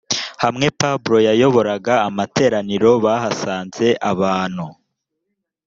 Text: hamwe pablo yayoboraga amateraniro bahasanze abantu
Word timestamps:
hamwe 0.43 0.67
pablo 0.79 1.17
yayoboraga 1.27 1.93
amateraniro 2.07 2.91
bahasanze 3.05 3.87
abantu 4.11 4.65